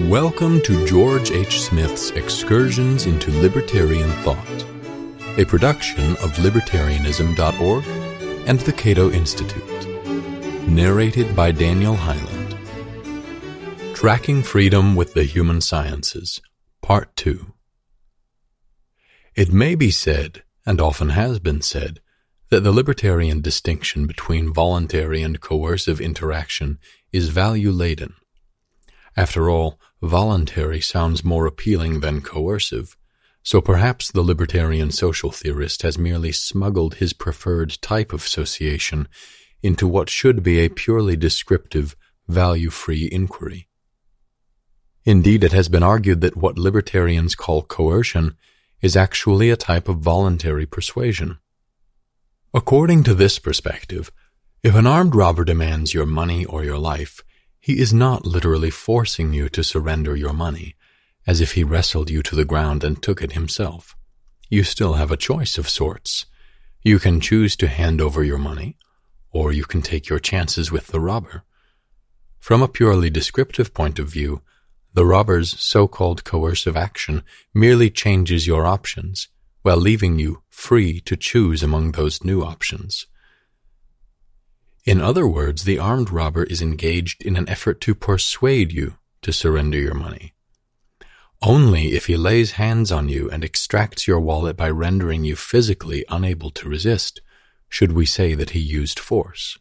Welcome 0.00 0.62
to 0.62 0.86
George 0.86 1.30
H. 1.30 1.60
Smith's 1.60 2.12
Excursions 2.12 3.04
into 3.04 3.30
Libertarian 3.30 4.10
Thought, 4.22 4.66
a 5.38 5.44
production 5.44 6.12
of 6.12 6.32
libertarianism.org 6.38 7.84
and 8.48 8.58
the 8.60 8.72
Cato 8.72 9.10
Institute. 9.10 10.66
Narrated 10.66 11.36
by 11.36 11.52
Daniel 11.52 11.94
Hyland. 11.94 12.56
Tracking 13.94 14.42
Freedom 14.42 14.96
with 14.96 15.12
the 15.12 15.24
Human 15.24 15.60
Sciences, 15.60 16.40
Part 16.80 17.14
2. 17.16 17.52
It 19.34 19.52
may 19.52 19.74
be 19.74 19.90
said, 19.90 20.42
and 20.64 20.80
often 20.80 21.10
has 21.10 21.38
been 21.38 21.60
said, 21.60 22.00
that 22.48 22.60
the 22.60 22.72
libertarian 22.72 23.42
distinction 23.42 24.06
between 24.06 24.54
voluntary 24.54 25.22
and 25.22 25.40
coercive 25.40 26.00
interaction 26.00 26.78
is 27.12 27.28
value 27.28 27.70
laden. 27.70 28.14
After 29.16 29.50
all, 29.50 29.78
voluntary 30.00 30.80
sounds 30.80 31.22
more 31.24 31.46
appealing 31.46 32.00
than 32.00 32.22
coercive, 32.22 32.96
so 33.42 33.60
perhaps 33.60 34.10
the 34.10 34.22
libertarian 34.22 34.90
social 34.90 35.30
theorist 35.30 35.82
has 35.82 35.98
merely 35.98 36.32
smuggled 36.32 36.94
his 36.94 37.12
preferred 37.12 37.76
type 37.82 38.12
of 38.12 38.24
association 38.24 39.08
into 39.62 39.86
what 39.86 40.08
should 40.08 40.42
be 40.42 40.60
a 40.60 40.70
purely 40.70 41.16
descriptive, 41.16 41.94
value-free 42.28 43.08
inquiry. 43.12 43.68
Indeed, 45.04 45.44
it 45.44 45.52
has 45.52 45.68
been 45.68 45.82
argued 45.82 46.20
that 46.20 46.36
what 46.36 46.58
libertarians 46.58 47.34
call 47.34 47.62
coercion 47.62 48.36
is 48.80 48.96
actually 48.96 49.50
a 49.50 49.56
type 49.56 49.88
of 49.88 49.98
voluntary 49.98 50.66
persuasion. 50.66 51.38
According 52.54 53.02
to 53.04 53.14
this 53.14 53.38
perspective, 53.38 54.10
if 54.62 54.74
an 54.74 54.86
armed 54.86 55.14
robber 55.14 55.44
demands 55.44 55.92
your 55.92 56.06
money 56.06 56.44
or 56.44 56.64
your 56.64 56.78
life, 56.78 57.22
he 57.62 57.78
is 57.78 57.94
not 57.94 58.26
literally 58.26 58.70
forcing 58.70 59.32
you 59.32 59.48
to 59.48 59.62
surrender 59.62 60.16
your 60.16 60.32
money, 60.32 60.74
as 61.28 61.40
if 61.40 61.52
he 61.52 61.62
wrestled 61.62 62.10
you 62.10 62.20
to 62.20 62.34
the 62.34 62.44
ground 62.44 62.82
and 62.82 63.00
took 63.00 63.22
it 63.22 63.32
himself. 63.32 63.94
You 64.50 64.64
still 64.64 64.94
have 64.94 65.12
a 65.12 65.16
choice 65.16 65.56
of 65.58 65.68
sorts. 65.68 66.26
You 66.82 66.98
can 66.98 67.20
choose 67.20 67.54
to 67.56 67.68
hand 67.68 68.00
over 68.00 68.24
your 68.24 68.36
money, 68.36 68.76
or 69.30 69.52
you 69.52 69.62
can 69.62 69.80
take 69.80 70.08
your 70.08 70.18
chances 70.18 70.72
with 70.72 70.88
the 70.88 70.98
robber. 70.98 71.44
From 72.40 72.62
a 72.62 72.68
purely 72.68 73.10
descriptive 73.10 73.72
point 73.72 74.00
of 74.00 74.08
view, 74.08 74.42
the 74.92 75.06
robber's 75.06 75.56
so-called 75.60 76.24
coercive 76.24 76.76
action 76.76 77.22
merely 77.54 77.90
changes 77.90 78.44
your 78.44 78.66
options, 78.66 79.28
while 79.62 79.76
leaving 79.76 80.18
you 80.18 80.42
free 80.50 81.00
to 81.02 81.16
choose 81.16 81.62
among 81.62 81.92
those 81.92 82.24
new 82.24 82.42
options. 82.42 83.06
In 84.84 85.00
other 85.00 85.28
words, 85.28 85.62
the 85.62 85.78
armed 85.78 86.10
robber 86.10 86.42
is 86.44 86.60
engaged 86.60 87.22
in 87.22 87.36
an 87.36 87.48
effort 87.48 87.80
to 87.82 87.94
persuade 87.94 88.72
you 88.72 88.96
to 89.22 89.32
surrender 89.32 89.78
your 89.78 89.94
money. 89.94 90.34
Only 91.40 91.94
if 91.94 92.06
he 92.06 92.16
lays 92.16 92.52
hands 92.52 92.90
on 92.90 93.08
you 93.08 93.30
and 93.30 93.44
extracts 93.44 94.08
your 94.08 94.20
wallet 94.20 94.56
by 94.56 94.70
rendering 94.70 95.24
you 95.24 95.36
physically 95.36 96.04
unable 96.08 96.50
to 96.50 96.68
resist 96.68 97.20
should 97.68 97.92
we 97.92 98.06
say 98.06 98.34
that 98.34 98.50
he 98.50 98.60
used 98.60 98.98
force. 98.98 99.58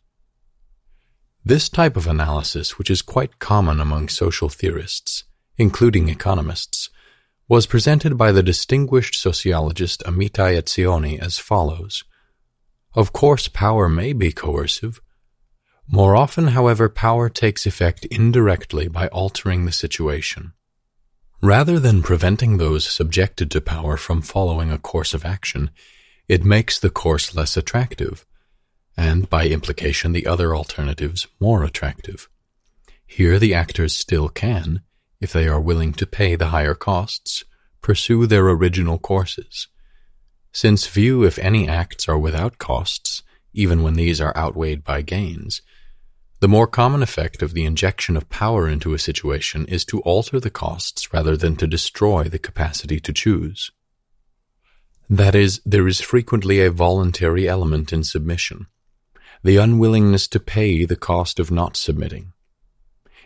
This 1.46 1.70
type 1.70 1.98
of 1.98 2.08
analysis, 2.08 2.78
which 2.78 2.92
is 2.92 3.02
quite 3.02 3.40
common 3.40 3.80
among 3.80 4.10
social 4.10 4.50
theorists, 4.50 5.24
including 5.58 6.10
economists, 6.10 6.90
was 7.48 7.66
presented 7.66 8.18
by 8.18 8.32
the 8.32 8.44
distinguished 8.44 9.16
sociologist 9.16 10.04
Amitai 10.06 10.58
Etzioni 10.58 11.20
as 11.20 11.38
follows. 11.38 12.04
Of 12.94 13.14
course, 13.14 13.48
power 13.48 13.90
may 13.90 14.14
be 14.14 14.32
coercive, 14.32 15.00
more 15.92 16.16
often, 16.16 16.48
however, 16.48 16.88
power 16.88 17.28
takes 17.28 17.66
effect 17.66 18.06
indirectly 18.06 18.88
by 18.88 19.08
altering 19.10 19.66
the 19.66 19.72
situation. 19.74 20.54
Rather 21.42 21.80
than 21.80 22.02
preventing 22.02 22.58
those 22.58 22.90
subjected 22.90 23.52
to 23.52 23.60
power 23.60 23.98
from 23.98 24.22
following 24.22 24.72
a 24.72 24.78
course 24.78 25.14
of 25.14 25.26
action, 25.26 25.70
it 26.30 26.46
makes 26.46 26.80
the 26.80 26.90
course 26.90 27.36
less 27.36 27.58
attractive, 27.58 28.26
and 28.96 29.30
by 29.30 29.48
implication 29.48 30.14
the 30.14 30.26
other 30.26 30.56
alternatives 30.56 31.28
more 31.42 31.64
attractive. 31.64 32.30
Here 33.06 33.38
the 33.38 33.54
actors 33.54 33.94
still 33.94 34.30
can, 34.30 34.84
if 35.20 35.34
they 35.34 35.48
are 35.48 35.60
willing 35.60 35.92
to 35.94 36.06
pay 36.06 36.36
the 36.36 36.48
higher 36.48 36.74
costs, 36.74 37.44
pursue 37.82 38.28
their 38.28 38.48
original 38.48 38.98
courses. 38.98 39.68
Since 40.54 40.88
few, 40.88 41.24
if 41.24 41.38
any, 41.40 41.68
acts 41.68 42.08
are 42.08 42.18
without 42.18 42.58
costs, 42.60 43.24
even 43.54 43.84
when 43.84 43.96
these 43.96 44.22
are 44.22 44.36
outweighed 44.38 44.86
by 44.86 45.02
gains, 45.02 45.62
the 46.42 46.48
more 46.48 46.66
common 46.66 47.04
effect 47.04 47.44
of 47.44 47.54
the 47.54 47.66
injection 47.66 48.18
of 48.18 48.28
power 48.28 48.68
into 48.68 48.96
a 48.96 49.00
situation 49.00 49.64
is 49.68 49.86
to 49.86 50.02
alter 50.02 50.40
the 50.40 50.50
costs 50.50 51.14
rather 51.14 51.38
than 51.38 51.56
to 51.56 51.68
destroy 51.68 52.24
the 52.24 52.40
capacity 52.40 53.00
to 53.00 53.14
choose. 53.14 53.72
That 55.08 55.36
is, 55.36 55.62
there 55.66 55.88
is 55.88 56.02
frequently 56.02 56.60
a 56.60 56.72
voluntary 56.72 57.48
element 57.48 57.94
in 57.94 58.04
submission, 58.04 58.66
the 59.44 59.58
unwillingness 59.58 60.28
to 60.30 60.40
pay 60.40 60.84
the 60.84 60.96
cost 60.96 61.40
of 61.40 61.52
not 61.52 61.78
submitting. 61.78 62.34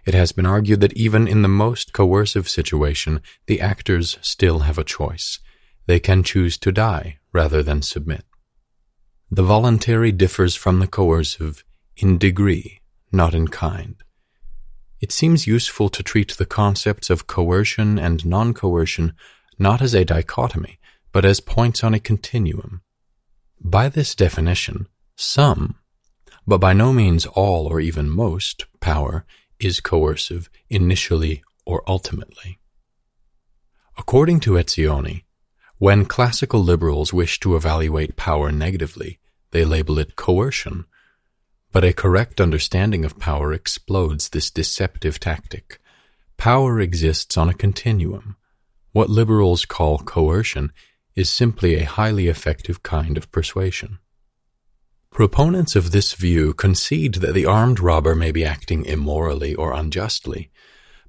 It 0.05 0.13
has 0.13 0.33
been 0.33 0.45
argued 0.45 0.81
that 0.81 0.97
even 0.97 1.25
in 1.25 1.41
the 1.41 1.47
most 1.47 1.93
coercive 1.93 2.49
situation, 2.49 3.21
the 3.47 3.61
actors 3.61 4.17
still 4.21 4.59
have 4.59 4.77
a 4.77 4.83
choice. 4.83 5.39
They 5.85 6.01
can 6.01 6.21
choose 6.21 6.57
to 6.57 6.71
die 6.73 7.19
rather 7.31 7.63
than 7.63 7.81
submit. 7.81 8.25
The 9.31 9.43
voluntary 9.43 10.11
differs 10.11 10.55
from 10.55 10.79
the 10.79 10.87
coercive 10.87 11.63
in 11.95 12.17
degree 12.17 12.81
not 13.11 13.33
in 13.33 13.47
kind. 13.47 13.95
It 14.99 15.11
seems 15.11 15.47
useful 15.47 15.89
to 15.89 16.03
treat 16.03 16.37
the 16.37 16.45
concepts 16.45 17.09
of 17.09 17.27
coercion 17.27 17.99
and 17.99 18.25
non-coercion 18.25 19.13
not 19.59 19.81
as 19.81 19.93
a 19.93 20.05
dichotomy, 20.05 20.79
but 21.11 21.25
as 21.25 21.39
points 21.39 21.83
on 21.83 21.93
a 21.93 21.99
continuum. 21.99 22.81
By 23.61 23.89
this 23.89 24.15
definition, 24.15 24.87
some, 25.15 25.75
but 26.47 26.59
by 26.59 26.73
no 26.73 26.91
means 26.91 27.25
all 27.25 27.67
or 27.67 27.79
even 27.79 28.09
most, 28.09 28.65
power 28.79 29.25
is 29.59 29.79
coercive 29.79 30.49
initially 30.69 31.43
or 31.65 31.83
ultimately. 31.87 32.59
According 33.97 34.41
to 34.41 34.51
Etzioni, 34.51 35.23
when 35.77 36.05
classical 36.05 36.63
liberals 36.63 37.13
wish 37.13 37.39
to 37.41 37.55
evaluate 37.55 38.17
power 38.17 38.51
negatively, 38.51 39.19
they 39.51 39.65
label 39.65 39.99
it 39.99 40.15
coercion 40.15 40.85
but 41.75 41.83
a 41.83 41.91
correct 41.91 42.39
understanding 42.39 43.03
of 43.03 43.19
power 43.19 43.51
explodes 43.51 44.29
this 44.29 44.49
deceptive 44.49 45.19
tactic. 45.19 45.81
Power 46.37 46.79
exists 46.79 47.35
on 47.35 47.49
a 47.49 47.53
continuum. 47.53 48.37
What 48.93 49.09
liberals 49.09 49.65
call 49.65 49.97
coercion 49.97 50.71
is 51.17 51.29
simply 51.29 51.75
a 51.75 51.83
highly 51.83 52.29
effective 52.29 52.81
kind 52.81 53.17
of 53.17 53.29
persuasion. 53.29 53.99
Proponents 55.11 55.75
of 55.75 55.91
this 55.91 56.13
view 56.13 56.53
concede 56.53 57.15
that 57.15 57.33
the 57.33 57.45
armed 57.45 57.81
robber 57.81 58.15
may 58.15 58.31
be 58.31 58.45
acting 58.45 58.85
immorally 58.85 59.53
or 59.53 59.73
unjustly, 59.73 60.51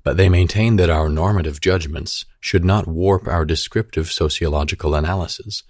but 0.02 0.16
they 0.16 0.28
maintain 0.28 0.74
that 0.78 0.90
our 0.90 1.08
normative 1.08 1.60
judgments 1.60 2.24
should 2.40 2.64
not 2.64 2.88
warp 2.88 3.28
our 3.28 3.44
descriptive 3.44 4.10
sociological 4.10 4.96
analysis, 4.96 5.62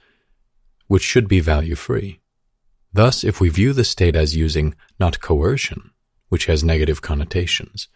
which 0.87 1.03
should 1.03 1.29
be 1.29 1.41
value 1.41 1.75
free. 1.75 2.23
Thus, 2.97 3.25
if 3.25 3.43
we 3.43 3.51
view 3.51 3.75
the 3.75 3.85
state 3.85 4.17
as 4.17 4.35
using 4.35 4.75
not 4.99 5.21
coercion, 5.21 5.91
which 6.31 6.47
has 6.47 6.65
negative 6.65 7.03
connotations, 7.03 7.89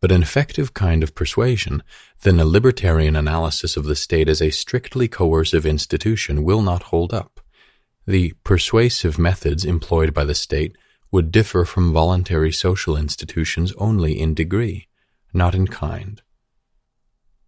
but 0.00 0.12
an 0.12 0.22
effective 0.22 0.72
kind 0.72 1.02
of 1.02 1.16
persuasion, 1.16 1.82
then 2.22 2.38
a 2.38 2.44
libertarian 2.44 3.16
analysis 3.16 3.76
of 3.76 3.86
the 3.86 3.96
state 3.96 4.28
as 4.28 4.40
a 4.40 4.50
strictly 4.50 5.08
coercive 5.08 5.66
institution 5.66 6.44
will 6.44 6.62
not 6.62 6.84
hold 6.84 7.12
up. 7.12 7.40
The 8.06 8.34
persuasive 8.44 9.18
methods 9.18 9.64
employed 9.64 10.14
by 10.14 10.24
the 10.24 10.36
state 10.36 10.76
would 11.10 11.32
differ 11.32 11.64
from 11.64 11.92
voluntary 11.92 12.52
social 12.52 12.96
institutions 12.96 13.72
only 13.76 14.20
in 14.20 14.34
degree, 14.34 14.86
not 15.32 15.56
in 15.56 15.66
kind. 15.66 16.22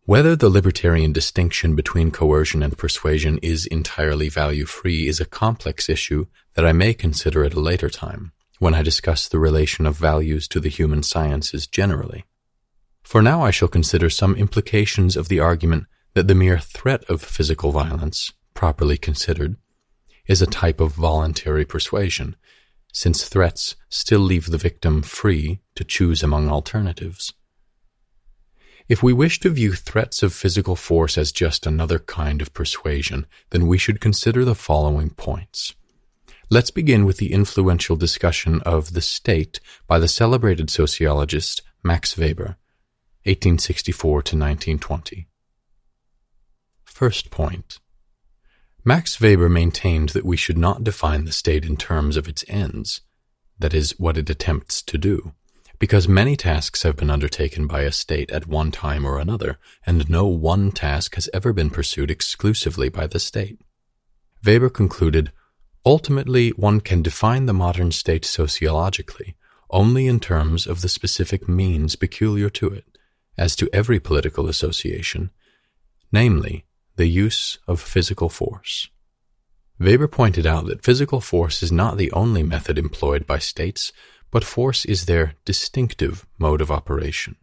Whether 0.06 0.36
the 0.36 0.48
libertarian 0.48 1.12
distinction 1.12 1.74
between 1.74 2.12
coercion 2.12 2.62
and 2.62 2.78
persuasion 2.78 3.38
is 3.38 3.66
entirely 3.66 4.28
value-free 4.28 5.08
is 5.08 5.18
a 5.18 5.24
complex 5.24 5.88
issue 5.88 6.26
that 6.54 6.64
I 6.64 6.70
may 6.70 6.94
consider 6.94 7.42
at 7.42 7.54
a 7.54 7.60
later 7.60 7.90
time, 7.90 8.30
when 8.60 8.72
I 8.72 8.82
discuss 8.82 9.26
the 9.26 9.40
relation 9.40 9.84
of 9.84 9.96
values 9.96 10.46
to 10.48 10.60
the 10.60 10.68
human 10.68 11.02
sciences 11.02 11.66
generally. 11.66 12.24
For 13.02 13.20
now 13.20 13.42
I 13.42 13.50
shall 13.50 13.66
consider 13.66 14.08
some 14.08 14.36
implications 14.36 15.16
of 15.16 15.26
the 15.26 15.40
argument 15.40 15.86
that 16.14 16.28
the 16.28 16.36
mere 16.36 16.60
threat 16.60 17.02
of 17.10 17.20
physical 17.20 17.72
violence, 17.72 18.32
properly 18.54 18.96
considered, 18.96 19.56
is 20.28 20.40
a 20.40 20.46
type 20.46 20.78
of 20.78 20.92
voluntary 20.92 21.64
persuasion, 21.64 22.36
since 22.92 23.28
threats 23.28 23.74
still 23.88 24.20
leave 24.20 24.46
the 24.46 24.56
victim 24.56 25.02
free 25.02 25.62
to 25.74 25.82
choose 25.82 26.22
among 26.22 26.48
alternatives. 26.48 27.32
If 28.88 29.02
we 29.02 29.12
wish 29.12 29.40
to 29.40 29.50
view 29.50 29.72
threats 29.72 30.22
of 30.22 30.32
physical 30.32 30.76
force 30.76 31.18
as 31.18 31.32
just 31.32 31.66
another 31.66 31.98
kind 31.98 32.40
of 32.40 32.54
persuasion, 32.54 33.26
then 33.50 33.66
we 33.66 33.78
should 33.78 34.00
consider 34.00 34.44
the 34.44 34.54
following 34.54 35.10
points. 35.10 35.74
Let's 36.50 36.70
begin 36.70 37.04
with 37.04 37.16
the 37.16 37.32
influential 37.32 37.96
discussion 37.96 38.60
of 38.62 38.92
the 38.92 39.00
state 39.00 39.58
by 39.88 39.98
the 39.98 40.06
celebrated 40.06 40.70
sociologist 40.70 41.62
Max 41.82 42.16
Weber. 42.16 42.56
1864 43.24 44.10
to 44.10 44.36
1920. 44.36 45.26
First 46.84 47.32
point. 47.32 47.80
Max 48.84 49.20
Weber 49.20 49.48
maintained 49.48 50.10
that 50.10 50.24
we 50.24 50.36
should 50.36 50.56
not 50.56 50.84
define 50.84 51.24
the 51.24 51.32
state 51.32 51.64
in 51.64 51.76
terms 51.76 52.16
of 52.16 52.28
its 52.28 52.44
ends, 52.46 53.00
that 53.58 53.74
is, 53.74 53.98
what 53.98 54.16
it 54.16 54.30
attempts 54.30 54.80
to 54.82 54.96
do, 54.96 55.34
because 55.78 56.08
many 56.08 56.36
tasks 56.36 56.82
have 56.82 56.96
been 56.96 57.10
undertaken 57.10 57.66
by 57.66 57.82
a 57.82 57.92
state 57.92 58.30
at 58.30 58.46
one 58.46 58.70
time 58.70 59.04
or 59.04 59.18
another, 59.18 59.58
and 59.84 60.08
no 60.08 60.26
one 60.26 60.72
task 60.72 61.14
has 61.14 61.28
ever 61.34 61.52
been 61.52 61.70
pursued 61.70 62.10
exclusively 62.10 62.88
by 62.88 63.06
the 63.06 63.20
state. 63.20 63.60
Weber 64.44 64.70
concluded, 64.70 65.32
ultimately 65.84 66.50
one 66.50 66.80
can 66.80 67.02
define 67.02 67.46
the 67.46 67.52
modern 67.52 67.92
state 67.92 68.24
sociologically 68.24 69.36
only 69.70 70.06
in 70.06 70.20
terms 70.20 70.66
of 70.66 70.80
the 70.80 70.88
specific 70.88 71.48
means 71.48 71.96
peculiar 71.96 72.48
to 72.50 72.68
it, 72.68 72.84
as 73.36 73.56
to 73.56 73.68
every 73.72 74.00
political 74.00 74.48
association, 74.48 75.30
namely, 76.12 76.64
the 76.96 77.06
use 77.06 77.58
of 77.66 77.80
physical 77.80 78.28
force. 78.28 78.88
Weber 79.78 80.08
pointed 80.08 80.46
out 80.46 80.66
that 80.66 80.84
physical 80.84 81.20
force 81.20 81.62
is 81.62 81.70
not 81.70 81.98
the 81.98 82.10
only 82.12 82.42
method 82.42 82.78
employed 82.78 83.26
by 83.26 83.38
states, 83.38 83.92
but 84.30 84.44
force 84.44 84.84
is 84.84 85.06
their 85.06 85.34
distinctive 85.44 86.26
mode 86.38 86.60
of 86.60 86.70
operation. 86.70 87.36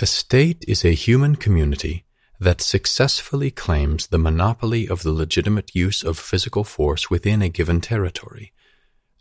A 0.00 0.06
state 0.06 0.64
is 0.66 0.84
a 0.84 0.94
human 0.94 1.36
community 1.36 2.04
that 2.38 2.62
successfully 2.62 3.50
claims 3.50 4.06
the 4.06 4.18
monopoly 4.18 4.88
of 4.88 5.02
the 5.02 5.12
legitimate 5.12 5.74
use 5.74 6.02
of 6.02 6.18
physical 6.18 6.64
force 6.64 7.10
within 7.10 7.42
a 7.42 7.50
given 7.50 7.80
territory. 7.82 8.52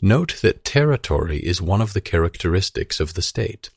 Note 0.01 0.37
that 0.41 0.63
territory 0.63 1.39
is 1.39 1.61
one 1.61 1.81
of 1.81 1.93
the 1.93 2.01
characteristics 2.01 3.01
of 3.01 3.15
the 3.15 3.21
state. 3.21 3.69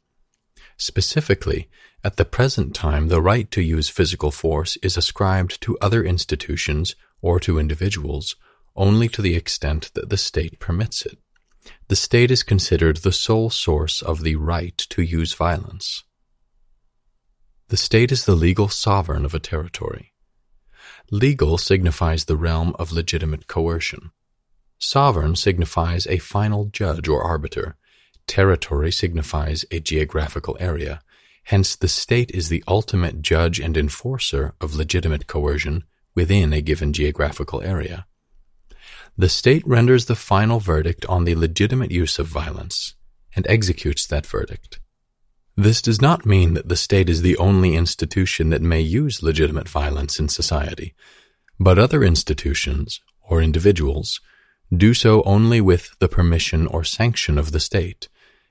Specifically, 0.76 1.68
at 2.04 2.16
the 2.16 2.24
present 2.24 2.74
time, 2.74 3.08
the 3.08 3.20
right 3.20 3.50
to 3.50 3.60
use 3.60 3.88
physical 3.88 4.30
force 4.30 4.76
is 4.82 4.96
ascribed 4.96 5.60
to 5.62 5.78
other 5.80 6.04
institutions 6.04 6.94
or 7.20 7.40
to 7.40 7.58
individuals 7.58 8.36
only 8.76 9.08
to 9.08 9.20
the 9.22 9.34
extent 9.34 9.90
that 9.94 10.08
the 10.08 10.16
state 10.16 10.58
permits 10.60 11.04
it. 11.04 11.18
The 11.92 11.96
state 11.96 12.30
is 12.30 12.42
considered 12.42 12.96
the 12.96 13.12
sole 13.12 13.50
source 13.50 14.00
of 14.00 14.22
the 14.22 14.36
right 14.36 14.78
to 14.78 15.02
use 15.02 15.34
violence. 15.34 16.04
The 17.68 17.76
state 17.76 18.10
is 18.10 18.24
the 18.24 18.34
legal 18.34 18.68
sovereign 18.68 19.26
of 19.26 19.34
a 19.34 19.38
territory. 19.38 20.14
Legal 21.10 21.58
signifies 21.58 22.24
the 22.24 22.36
realm 22.38 22.74
of 22.78 22.92
legitimate 22.92 23.46
coercion. 23.46 24.10
Sovereign 24.78 25.36
signifies 25.36 26.06
a 26.06 26.16
final 26.16 26.64
judge 26.64 27.08
or 27.08 27.22
arbiter. 27.22 27.76
Territory 28.26 28.90
signifies 28.90 29.66
a 29.70 29.78
geographical 29.78 30.56
area. 30.58 31.02
Hence, 31.44 31.76
the 31.76 31.88
state 31.88 32.30
is 32.30 32.48
the 32.48 32.64
ultimate 32.66 33.20
judge 33.20 33.60
and 33.60 33.76
enforcer 33.76 34.54
of 34.62 34.74
legitimate 34.74 35.26
coercion 35.26 35.84
within 36.14 36.54
a 36.54 36.62
given 36.62 36.94
geographical 36.94 37.60
area. 37.60 38.06
The 39.16 39.28
state 39.28 39.66
renders 39.66 40.06
the 40.06 40.16
final 40.16 40.58
verdict 40.58 41.04
on 41.06 41.24
the 41.24 41.34
legitimate 41.34 41.90
use 41.90 42.18
of 42.18 42.26
violence 42.26 42.94
and 43.36 43.46
executes 43.46 44.06
that 44.06 44.26
verdict. 44.26 44.80
This 45.56 45.82
does 45.82 46.00
not 46.00 46.24
mean 46.24 46.54
that 46.54 46.68
the 46.68 46.76
state 46.76 47.10
is 47.10 47.20
the 47.20 47.36
only 47.36 47.76
institution 47.76 48.48
that 48.50 48.62
may 48.62 48.80
use 48.80 49.22
legitimate 49.22 49.68
violence 49.68 50.18
in 50.18 50.28
society, 50.28 50.94
but 51.60 51.78
other 51.78 52.02
institutions 52.02 53.00
or 53.20 53.42
individuals 53.42 54.20
do 54.74 54.94
so 54.94 55.22
only 55.24 55.60
with 55.60 55.90
the 55.98 56.08
permission 56.08 56.66
or 56.66 56.82
sanction 56.82 57.36
of 57.36 57.52
the 57.52 57.60
state, 57.60 58.08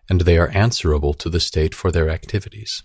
and 0.07 0.21
they 0.21 0.37
are 0.37 0.49
answerable 0.49 1.15
to 1.15 1.29
the 1.29 1.39
state 1.39 1.73
for 1.73 1.91
their 1.91 2.09
activities. 2.09 2.83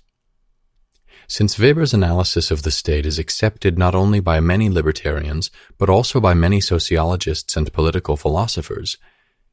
Since 1.28 1.58
Weber's 1.58 1.92
analysis 1.92 2.50
of 2.50 2.62
the 2.62 2.70
state 2.70 3.04
is 3.04 3.18
accepted 3.18 3.76
not 3.76 3.94
only 3.94 4.20
by 4.20 4.40
many 4.40 4.70
libertarians, 4.70 5.50
but 5.76 5.90
also 5.90 6.20
by 6.20 6.34
many 6.34 6.60
sociologists 6.60 7.56
and 7.56 7.72
political 7.72 8.16
philosophers, 8.16 8.96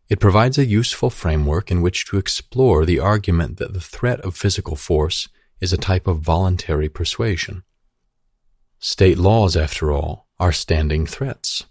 it 0.10 0.20
provides 0.20 0.58
a 0.58 0.66
useful 0.66 1.10
framework 1.10 1.72
in 1.72 1.82
which 1.82 2.06
to 2.06 2.18
explore 2.18 2.86
the 2.86 3.00
argument 3.00 3.58
that 3.58 3.74
the 3.74 3.82
threat 3.82 4.20
of 4.22 4.36
physical 4.36 4.76
force 4.76 5.30
is 5.60 5.74
a 5.74 5.78
type 5.78 6.08
of 6.08 6.20
voluntary 6.20 6.90
persuasion. 6.90 7.64
State 8.80 9.18
laws, 9.18 9.56
after 9.56 9.92
all, 9.92 10.28
are 10.40 10.52
standing 10.52 11.06
threats. 11.06 11.66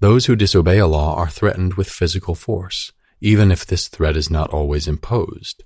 Those 0.00 0.26
who 0.26 0.36
disobey 0.36 0.78
a 0.78 0.86
law 0.86 1.14
are 1.14 1.30
threatened 1.30 1.74
with 1.74 1.88
physical 1.88 2.34
force, 2.34 2.92
even 3.20 3.50
if 3.50 3.64
this 3.64 3.88
threat 3.88 4.16
is 4.16 4.28
not 4.28 4.50
always 4.50 4.86
imposed. 4.86 5.64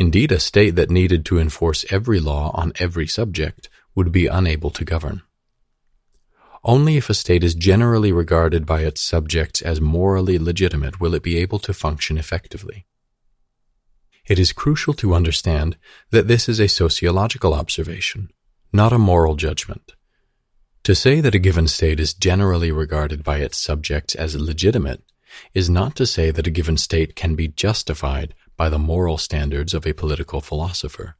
Indeed, 0.00 0.32
a 0.32 0.40
state 0.40 0.76
that 0.76 0.88
needed 0.88 1.26
to 1.26 1.38
enforce 1.38 1.84
every 1.90 2.20
law 2.20 2.52
on 2.54 2.72
every 2.78 3.06
subject 3.06 3.68
would 3.94 4.10
be 4.10 4.26
unable 4.26 4.70
to 4.70 4.82
govern. 4.82 5.20
Only 6.64 6.96
if 6.96 7.10
a 7.10 7.14
state 7.14 7.44
is 7.44 7.54
generally 7.54 8.10
regarded 8.10 8.64
by 8.64 8.80
its 8.80 9.02
subjects 9.02 9.60
as 9.60 9.78
morally 9.78 10.38
legitimate 10.38 11.00
will 11.00 11.14
it 11.14 11.22
be 11.22 11.36
able 11.36 11.58
to 11.58 11.74
function 11.74 12.16
effectively. 12.16 12.86
It 14.26 14.38
is 14.38 14.54
crucial 14.54 14.94
to 14.94 15.12
understand 15.12 15.76
that 16.12 16.28
this 16.28 16.48
is 16.48 16.60
a 16.60 16.68
sociological 16.68 17.52
observation, 17.52 18.30
not 18.72 18.94
a 18.94 18.98
moral 18.98 19.36
judgment. 19.36 19.92
To 20.84 20.94
say 20.94 21.20
that 21.20 21.34
a 21.34 21.38
given 21.38 21.68
state 21.68 22.00
is 22.00 22.14
generally 22.14 22.72
regarded 22.72 23.22
by 23.22 23.40
its 23.40 23.58
subjects 23.58 24.14
as 24.14 24.34
legitimate 24.34 25.02
is 25.52 25.68
not 25.68 25.94
to 25.96 26.06
say 26.06 26.30
that 26.30 26.46
a 26.46 26.50
given 26.58 26.78
state 26.78 27.14
can 27.14 27.34
be 27.34 27.48
justified 27.48 28.34
by 28.60 28.68
the 28.68 28.78
moral 28.78 29.16
standards 29.16 29.72
of 29.72 29.86
a 29.86 29.94
political 29.94 30.42
philosopher. 30.42 31.16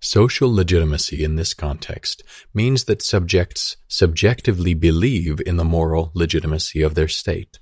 Social 0.00 0.52
legitimacy 0.52 1.22
in 1.22 1.36
this 1.36 1.54
context 1.54 2.24
means 2.52 2.86
that 2.86 3.02
subjects 3.02 3.76
subjectively 3.86 4.74
believe 4.74 5.40
in 5.46 5.58
the 5.58 5.64
moral 5.64 6.10
legitimacy 6.12 6.82
of 6.82 6.96
their 6.96 7.06
state, 7.06 7.60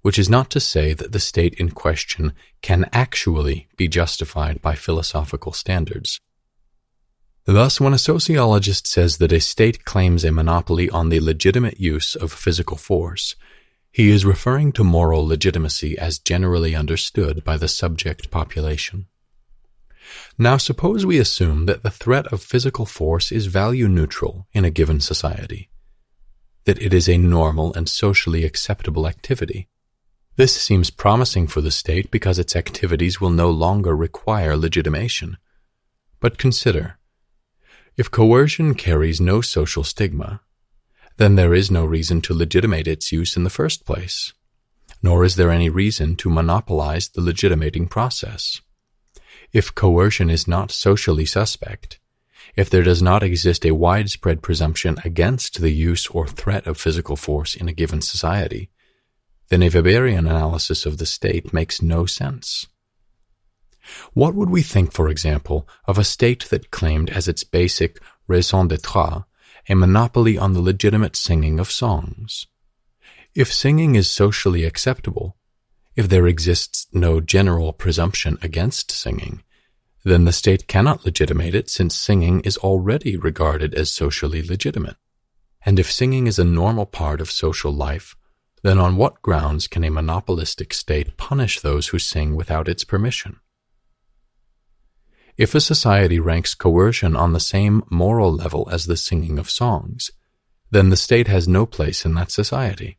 which 0.00 0.18
is 0.18 0.30
not 0.30 0.48
to 0.48 0.58
say 0.58 0.94
that 0.94 1.12
the 1.12 1.20
state 1.20 1.52
in 1.56 1.68
question 1.68 2.32
can 2.62 2.88
actually 2.94 3.68
be 3.76 3.88
justified 3.88 4.62
by 4.62 4.74
philosophical 4.74 5.52
standards. 5.52 6.18
Thus, 7.44 7.78
when 7.78 7.92
a 7.92 7.98
sociologist 7.98 8.86
says 8.86 9.18
that 9.18 9.32
a 9.32 9.38
state 9.38 9.84
claims 9.84 10.24
a 10.24 10.32
monopoly 10.32 10.88
on 10.88 11.10
the 11.10 11.20
legitimate 11.20 11.78
use 11.78 12.14
of 12.16 12.32
physical 12.32 12.78
force, 12.78 13.36
he 13.94 14.10
is 14.10 14.24
referring 14.24 14.72
to 14.72 14.82
moral 14.82 15.24
legitimacy 15.24 15.96
as 15.96 16.18
generally 16.18 16.74
understood 16.74 17.44
by 17.44 17.56
the 17.56 17.68
subject 17.68 18.28
population. 18.28 19.06
Now, 20.36 20.56
suppose 20.56 21.06
we 21.06 21.20
assume 21.20 21.66
that 21.66 21.84
the 21.84 21.92
threat 21.92 22.26
of 22.32 22.42
physical 22.42 22.86
force 22.86 23.30
is 23.30 23.46
value 23.46 23.86
neutral 23.86 24.48
in 24.52 24.64
a 24.64 24.70
given 24.70 24.98
society, 24.98 25.70
that 26.64 26.82
it 26.82 26.92
is 26.92 27.08
a 27.08 27.18
normal 27.18 27.72
and 27.74 27.88
socially 27.88 28.44
acceptable 28.44 29.06
activity. 29.06 29.68
This 30.34 30.60
seems 30.60 30.90
promising 30.90 31.46
for 31.46 31.60
the 31.60 31.70
state 31.70 32.10
because 32.10 32.40
its 32.40 32.56
activities 32.56 33.20
will 33.20 33.30
no 33.30 33.48
longer 33.48 33.94
require 33.94 34.56
legitimation. 34.56 35.36
But 36.18 36.36
consider 36.36 36.98
if 37.96 38.10
coercion 38.10 38.74
carries 38.74 39.20
no 39.20 39.40
social 39.40 39.84
stigma, 39.84 40.40
then 41.16 41.36
there 41.36 41.54
is 41.54 41.70
no 41.70 41.84
reason 41.84 42.20
to 42.22 42.34
legitimate 42.34 42.88
its 42.88 43.12
use 43.12 43.36
in 43.36 43.44
the 43.44 43.50
first 43.50 43.86
place, 43.86 44.32
nor 45.02 45.24
is 45.24 45.36
there 45.36 45.50
any 45.50 45.68
reason 45.68 46.16
to 46.16 46.30
monopolize 46.30 47.08
the 47.08 47.20
legitimating 47.20 47.86
process. 47.86 48.60
If 49.52 49.74
coercion 49.74 50.30
is 50.30 50.48
not 50.48 50.72
socially 50.72 51.26
suspect, 51.26 52.00
if 52.56 52.70
there 52.70 52.82
does 52.82 53.02
not 53.02 53.22
exist 53.22 53.64
a 53.64 53.74
widespread 53.74 54.42
presumption 54.42 54.96
against 55.04 55.60
the 55.60 55.70
use 55.70 56.06
or 56.08 56.26
threat 56.26 56.66
of 56.66 56.78
physical 56.78 57.16
force 57.16 57.54
in 57.54 57.68
a 57.68 57.72
given 57.72 58.00
society, 58.00 58.70
then 59.48 59.62
a 59.62 59.70
Weberian 59.70 60.20
analysis 60.20 60.86
of 60.86 60.98
the 60.98 61.06
state 61.06 61.52
makes 61.52 61.82
no 61.82 62.06
sense. 62.06 62.66
What 64.14 64.34
would 64.34 64.50
we 64.50 64.62
think, 64.62 64.92
for 64.92 65.08
example, 65.08 65.68
of 65.86 65.98
a 65.98 66.04
state 66.04 66.46
that 66.50 66.70
claimed 66.70 67.10
as 67.10 67.28
its 67.28 67.44
basic 67.44 68.00
raison 68.26 68.68
d'etre 68.68 69.24
a 69.68 69.74
monopoly 69.74 70.36
on 70.36 70.52
the 70.52 70.60
legitimate 70.60 71.16
singing 71.16 71.58
of 71.58 71.70
songs? 71.70 72.46
If 73.34 73.52
singing 73.52 73.94
is 73.94 74.10
socially 74.10 74.64
acceptable, 74.64 75.36
if 75.96 76.08
there 76.08 76.26
exists 76.26 76.86
no 76.92 77.20
general 77.20 77.72
presumption 77.72 78.38
against 78.42 78.90
singing, 78.90 79.42
then 80.04 80.24
the 80.24 80.32
state 80.32 80.68
cannot 80.68 81.04
legitimate 81.04 81.54
it 81.54 81.70
since 81.70 81.96
singing 81.96 82.40
is 82.40 82.58
already 82.58 83.16
regarded 83.16 83.74
as 83.74 83.90
socially 83.90 84.42
legitimate. 84.42 84.96
And 85.64 85.78
if 85.78 85.90
singing 85.90 86.26
is 86.26 86.38
a 86.38 86.44
normal 86.44 86.84
part 86.84 87.20
of 87.20 87.30
social 87.30 87.72
life, 87.72 88.16
then 88.62 88.78
on 88.78 88.96
what 88.96 89.22
grounds 89.22 89.66
can 89.66 89.84
a 89.84 89.90
monopolistic 89.90 90.74
state 90.74 91.16
punish 91.16 91.60
those 91.60 91.88
who 91.88 91.98
sing 91.98 92.34
without 92.34 92.68
its 92.68 92.84
permission? 92.84 93.40
If 95.36 95.54
a 95.54 95.60
society 95.60 96.20
ranks 96.20 96.54
coercion 96.54 97.16
on 97.16 97.32
the 97.32 97.40
same 97.40 97.82
moral 97.90 98.32
level 98.32 98.68
as 98.70 98.86
the 98.86 98.96
singing 98.96 99.38
of 99.38 99.50
songs, 99.50 100.10
then 100.70 100.90
the 100.90 100.96
state 100.96 101.28
has 101.28 101.48
no 101.48 101.66
place 101.66 102.04
in 102.04 102.14
that 102.14 102.30
society. 102.30 102.98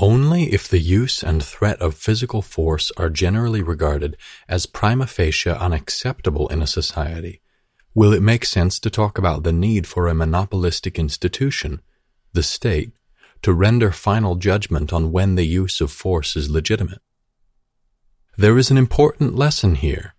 Only 0.00 0.52
if 0.52 0.68
the 0.68 0.78
use 0.78 1.22
and 1.22 1.42
threat 1.42 1.80
of 1.80 1.94
physical 1.94 2.42
force 2.42 2.92
are 2.96 3.10
generally 3.10 3.62
regarded 3.62 4.16
as 4.48 4.66
prima 4.66 5.06
facie 5.06 5.50
unacceptable 5.50 6.48
in 6.48 6.62
a 6.62 6.66
society 6.66 7.40
will 7.94 8.12
it 8.12 8.22
make 8.22 8.44
sense 8.44 8.78
to 8.78 8.90
talk 8.90 9.18
about 9.18 9.42
the 9.42 9.52
need 9.52 9.84
for 9.84 10.06
a 10.06 10.14
monopolistic 10.14 11.00
institution, 11.00 11.80
the 12.32 12.44
state, 12.44 12.92
to 13.42 13.52
render 13.52 13.90
final 13.90 14.36
judgment 14.36 14.92
on 14.92 15.10
when 15.10 15.34
the 15.34 15.46
use 15.46 15.80
of 15.80 15.90
force 15.90 16.36
is 16.36 16.48
legitimate. 16.48 17.02
There 18.36 18.56
is 18.56 18.70
an 18.70 18.76
important 18.76 19.34
lesson 19.34 19.74
here, 19.74 20.14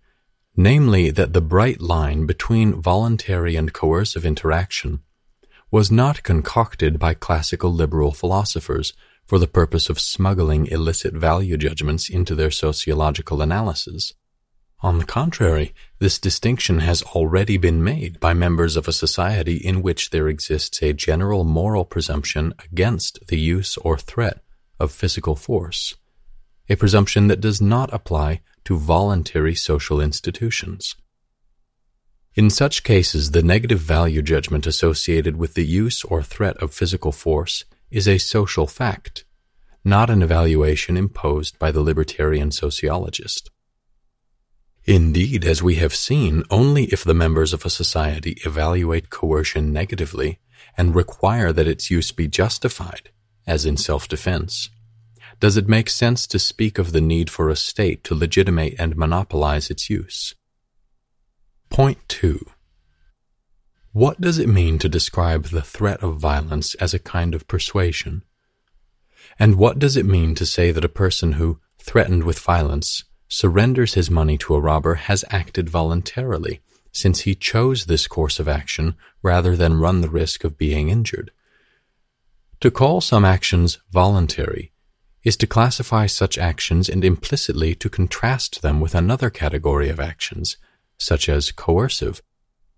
namely 0.59 1.09
that 1.09 1.31
the 1.31 1.39
bright 1.39 1.79
line 1.79 2.25
between 2.25 2.81
voluntary 2.81 3.55
and 3.55 3.71
coercive 3.71 4.25
interaction 4.25 4.99
was 5.71 5.89
not 5.89 6.21
concocted 6.21 6.99
by 6.99 7.13
classical 7.13 7.73
liberal 7.73 8.11
philosophers 8.11 8.91
for 9.25 9.39
the 9.39 9.47
purpose 9.47 9.89
of 9.89 9.97
smuggling 9.97 10.65
illicit 10.65 11.13
value 11.13 11.55
judgments 11.55 12.09
into 12.09 12.35
their 12.35 12.51
sociological 12.51 13.41
analysis. 13.41 14.13
On 14.81 14.97
the 14.97 15.05
contrary, 15.05 15.73
this 15.99 16.19
distinction 16.19 16.79
has 16.79 17.03
already 17.03 17.55
been 17.55 17.81
made 17.81 18.19
by 18.19 18.33
members 18.33 18.75
of 18.75 18.85
a 18.85 18.91
society 18.91 19.55
in 19.55 19.81
which 19.81 20.09
there 20.09 20.27
exists 20.27 20.81
a 20.81 20.91
general 20.91 21.45
moral 21.45 21.85
presumption 21.85 22.53
against 22.65 23.27
the 23.27 23.39
use 23.39 23.77
or 23.77 23.97
threat 23.97 24.41
of 24.77 24.91
physical 24.91 25.37
force, 25.37 25.95
a 26.67 26.75
presumption 26.75 27.27
that 27.27 27.39
does 27.39 27.61
not 27.61 27.93
apply 27.93 28.41
to 28.65 28.77
voluntary 28.77 29.55
social 29.55 29.99
institutions. 30.01 30.95
In 32.35 32.49
such 32.49 32.83
cases, 32.83 33.31
the 33.31 33.43
negative 33.43 33.79
value 33.79 34.21
judgment 34.21 34.67
associated 34.67 35.35
with 35.35 35.55
the 35.55 35.65
use 35.65 36.03
or 36.03 36.21
threat 36.21 36.57
of 36.57 36.73
physical 36.73 37.11
force 37.11 37.65
is 37.91 38.07
a 38.07 38.17
social 38.17 38.67
fact, 38.67 39.25
not 39.83 40.09
an 40.09 40.21
evaluation 40.21 40.95
imposed 40.95 41.57
by 41.59 41.71
the 41.71 41.81
libertarian 41.81 42.51
sociologist. 42.51 43.49
Indeed, 44.85 45.45
as 45.45 45.61
we 45.61 45.75
have 45.75 45.93
seen, 45.93 46.43
only 46.49 46.85
if 46.85 47.03
the 47.03 47.13
members 47.13 47.53
of 47.53 47.65
a 47.65 47.69
society 47.69 48.37
evaluate 48.45 49.09
coercion 49.09 49.73
negatively 49.73 50.39
and 50.77 50.95
require 50.95 51.51
that 51.51 51.67
its 51.67 51.91
use 51.91 52.11
be 52.11 52.27
justified, 52.27 53.09
as 53.45 53.65
in 53.65 53.77
self-defense, 53.77 54.69
does 55.39 55.55
it 55.55 55.69
make 55.69 55.89
sense 55.89 56.27
to 56.27 56.37
speak 56.37 56.77
of 56.77 56.91
the 56.91 57.01
need 57.01 57.29
for 57.29 57.49
a 57.49 57.55
state 57.55 58.03
to 58.03 58.15
legitimate 58.15 58.75
and 58.77 58.97
monopolize 58.97 59.69
its 59.69 59.89
use. 59.89 60.35
Point 61.69 61.97
2. 62.09 62.45
What 63.93 64.19
does 64.19 64.37
it 64.37 64.49
mean 64.49 64.79
to 64.79 64.89
describe 64.89 65.45
the 65.45 65.61
threat 65.61 66.03
of 66.03 66.19
violence 66.19 66.75
as 66.75 66.93
a 66.93 66.99
kind 66.99 67.33
of 67.33 67.47
persuasion? 67.47 68.23
And 69.39 69.55
what 69.55 69.79
does 69.79 69.95
it 69.95 70.05
mean 70.05 70.35
to 70.35 70.45
say 70.45 70.71
that 70.71 70.83
a 70.83 70.89
person 70.89 71.33
who, 71.33 71.59
threatened 71.77 72.23
with 72.25 72.39
violence, 72.39 73.05
surrenders 73.29 73.93
his 73.93 74.11
money 74.11 74.37
to 74.39 74.55
a 74.55 74.59
robber 74.59 74.95
has 74.95 75.23
acted 75.29 75.69
voluntarily, 75.69 76.59
since 76.91 77.21
he 77.21 77.33
chose 77.33 77.85
this 77.85 78.07
course 78.07 78.39
of 78.39 78.47
action 78.47 78.95
rather 79.23 79.55
than 79.55 79.79
run 79.79 80.01
the 80.01 80.09
risk 80.09 80.43
of 80.43 80.57
being 80.57 80.89
injured? 80.89 81.31
To 82.59 82.69
call 82.69 82.99
some 82.99 83.23
actions 83.23 83.79
voluntary 83.91 84.73
is 85.23 85.35
to 85.37 85.47
classify 85.47 86.05
such 86.05 86.37
actions 86.37 86.89
and 86.89 87.03
implicitly 87.03 87.75
to 87.75 87.89
contrast 87.89 88.61
them 88.61 88.79
with 88.79 88.95
another 88.95 89.29
category 89.29 89.89
of 89.89 89.99
actions, 89.99 90.57
such 90.97 91.27
as 91.27 91.51
coercive. 91.51 92.21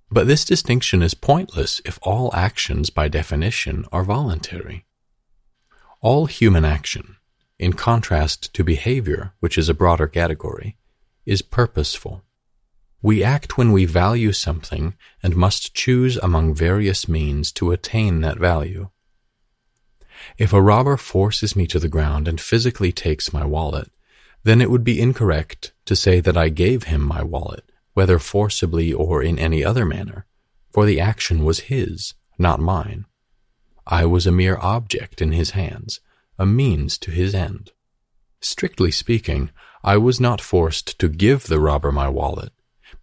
But 0.10 0.28
this 0.28 0.44
distinction 0.44 1.02
is 1.02 1.14
pointless 1.14 1.82
if 1.86 2.00
all 2.02 2.32
actions 2.34 2.90
by 2.90 3.08
definition 3.08 3.86
are 3.92 4.04
voluntary. 4.04 4.86
All 6.02 6.26
human 6.26 6.66
action, 6.66 7.18
in 7.60 7.74
contrast 7.74 8.54
to 8.56 8.64
behavior, 8.64 9.34
which 9.40 9.58
is 9.58 9.70
a 9.70 9.74
broader 9.74 10.08
category, 10.08 10.78
is 11.26 11.42
purposeful. 11.42 12.24
We 13.04 13.24
act 13.24 13.58
when 13.58 13.72
we 13.72 13.86
value 13.86 14.32
something 14.32 14.96
and 15.24 15.36
must 15.36 15.74
choose 15.74 16.18
among 16.18 16.56
various 16.56 17.08
means 17.08 17.52
to 17.54 17.72
attain 17.72 18.22
that 18.22 18.38
value. 18.38 18.90
If 20.38 20.54
a 20.54 20.62
robber 20.62 20.98
forces 20.98 21.56
me 21.56 21.68
to 21.68 21.80
the 21.80 21.88
ground 21.90 22.28
and 22.28 22.40
physically 22.40 22.92
takes 22.92 23.34
my 23.34 23.46
wallet, 23.46 23.92
then 24.44 24.62
it 24.62 24.72
would 24.72 24.84
be 24.84 25.02
incorrect 25.02 25.74
to 25.86 25.96
say 25.96 26.20
that 26.20 26.38
I 26.38 26.50
gave 26.50 26.84
him 26.84 27.02
my 27.02 27.24
wallet, 27.24 27.72
whether 27.94 28.20
forcibly 28.20 28.92
or 28.92 29.22
in 29.22 29.38
any 29.38 29.64
other 29.64 29.86
manner, 29.86 30.26
for 30.72 30.86
the 30.86 31.00
action 31.00 31.44
was 31.44 31.72
his, 31.72 32.14
not 32.38 32.60
mine. 32.60 33.06
I 33.86 34.06
was 34.06 34.26
a 34.26 34.32
mere 34.32 34.58
object 34.58 35.22
in 35.22 35.32
his 35.32 35.52
hands, 35.52 36.00
a 36.40 36.46
means 36.46 36.98
to 37.00 37.12
his 37.12 37.36
end. 37.36 37.72
Strictly 38.40 38.92
speaking, 38.92 39.52
I 39.84 39.98
was 39.98 40.20
not 40.20 40.42
forced 40.42 40.98
to 41.00 41.10
give 41.10 41.48
the 41.48 41.60
robber 41.60 41.92
my 41.92 42.08
wallet, 42.08 42.54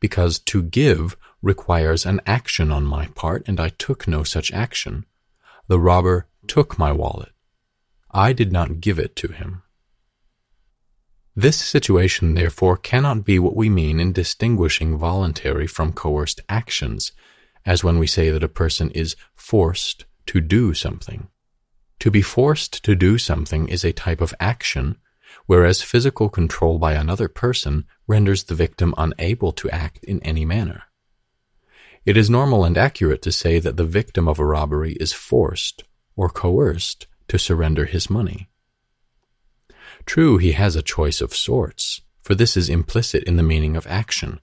because 0.00 0.38
to 0.40 0.62
give 0.62 1.16
requires 1.42 2.04
an 2.04 2.20
action 2.26 2.72
on 2.72 2.84
my 2.84 3.06
part, 3.08 3.46
and 3.46 3.60
I 3.60 3.68
took 3.68 4.08
no 4.08 4.24
such 4.24 4.52
action. 4.52 5.04
The 5.68 5.78
robber 5.78 6.26
took 6.48 6.78
my 6.78 6.90
wallet. 6.90 7.32
I 8.10 8.32
did 8.32 8.52
not 8.52 8.80
give 8.80 8.98
it 8.98 9.14
to 9.16 9.28
him. 9.28 9.62
This 11.36 11.56
situation, 11.56 12.34
therefore, 12.34 12.76
cannot 12.76 13.24
be 13.24 13.38
what 13.38 13.54
we 13.54 13.68
mean 13.68 14.00
in 14.00 14.12
distinguishing 14.12 14.98
voluntary 14.98 15.68
from 15.68 15.92
coerced 15.92 16.40
actions, 16.48 17.12
as 17.64 17.84
when 17.84 17.98
we 17.98 18.08
say 18.08 18.30
that 18.30 18.42
a 18.42 18.48
person 18.48 18.90
is 18.90 19.14
forced 19.36 20.04
to 20.26 20.40
do 20.40 20.74
something. 20.74 21.28
To 22.00 22.10
be 22.10 22.22
forced 22.22 22.82
to 22.84 22.96
do 22.96 23.18
something 23.18 23.68
is 23.68 23.84
a 23.84 23.92
type 23.92 24.20
of 24.20 24.34
action, 24.40 24.96
whereas 25.46 25.82
physical 25.82 26.28
control 26.28 26.78
by 26.78 26.94
another 26.94 27.28
person 27.28 27.84
renders 28.08 28.44
the 28.44 28.54
victim 28.54 28.94
unable 28.98 29.52
to 29.52 29.70
act 29.70 30.02
in 30.04 30.20
any 30.24 30.44
manner. 30.44 30.84
It 32.04 32.16
is 32.16 32.30
normal 32.30 32.64
and 32.64 32.76
accurate 32.76 33.22
to 33.22 33.32
say 33.32 33.58
that 33.58 33.76
the 33.76 33.84
victim 33.84 34.26
of 34.26 34.38
a 34.38 34.44
robbery 34.44 34.94
is 34.94 35.12
forced 35.12 35.84
or 36.18 36.28
coerced 36.28 37.06
to 37.28 37.38
surrender 37.38 37.84
his 37.84 38.10
money. 38.10 38.50
True, 40.04 40.36
he 40.36 40.52
has 40.52 40.74
a 40.74 40.82
choice 40.82 41.20
of 41.20 41.34
sorts, 41.34 42.00
for 42.22 42.34
this 42.34 42.56
is 42.56 42.68
implicit 42.68 43.22
in 43.22 43.36
the 43.36 43.42
meaning 43.42 43.76
of 43.76 43.86
action, 43.86 44.40